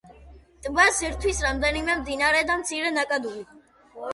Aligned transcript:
ტბას 0.67 1.01
ერთვის 1.09 1.41
რამდენიმე 1.47 1.99
მდინარე 2.01 2.41
და 2.51 2.59
მცირე 2.63 2.93
ნაკადული. 2.99 3.45